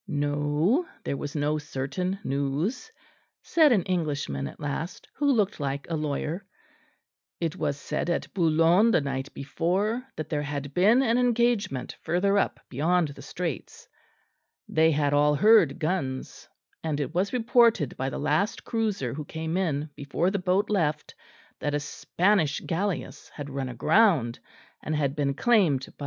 No, 0.07 0.87
there 1.03 1.15
was 1.17 1.35
no 1.35 1.59
certain 1.59 2.17
news, 2.23 2.91
said 3.43 3.71
an 3.71 3.83
Englishman 3.83 4.47
at 4.47 4.59
last, 4.59 5.07
who 5.13 5.31
looked 5.31 5.59
like 5.59 5.85
a 5.91 5.95
lawyer; 5.95 6.43
it 7.39 7.55
was 7.55 7.77
said 7.77 8.09
at 8.09 8.33
Boulogne 8.33 8.89
the 8.89 8.99
night 8.99 9.31
before 9.35 10.03
that 10.15 10.27
there 10.27 10.41
had 10.41 10.73
been 10.73 11.03
an 11.03 11.19
engagement 11.19 11.95
further 12.01 12.39
up 12.39 12.59
beyond 12.67 13.09
the 13.09 13.21
Straits; 13.21 13.87
they 14.67 14.89
had 14.89 15.13
all 15.13 15.35
heard 15.35 15.77
guns; 15.77 16.49
and 16.83 16.99
it 16.99 17.13
was 17.13 17.31
reported 17.31 17.95
by 17.95 18.09
the 18.09 18.17
last 18.17 18.63
cruiser 18.63 19.13
who 19.13 19.23
came 19.25 19.55
in 19.55 19.91
before 19.95 20.31
the 20.31 20.39
boat 20.39 20.67
left 20.71 21.13
that 21.59 21.75
a 21.75 21.79
Spanish 21.79 22.59
galleasse 22.61 23.29
had 23.35 23.51
run 23.51 23.69
aground 23.69 24.39
and 24.81 24.95
had 24.95 25.15
been 25.15 25.35
claimed 25.35 25.85
by 25.85 25.89
M. 25.89 25.95